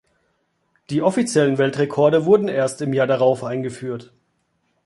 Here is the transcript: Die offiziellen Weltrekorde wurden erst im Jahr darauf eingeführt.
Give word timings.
Die 0.89 1.03
offiziellen 1.03 1.59
Weltrekorde 1.59 2.25
wurden 2.25 2.47
erst 2.47 2.81
im 2.81 2.91
Jahr 2.91 3.05
darauf 3.05 3.43
eingeführt. 3.43 4.11